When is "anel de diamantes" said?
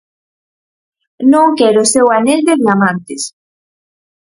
2.17-3.21